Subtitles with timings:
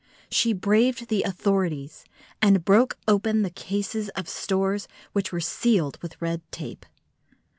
[0.31, 2.05] She braved the authorities,
[2.41, 6.87] and broke open the cases of stores which were sealed with red tape.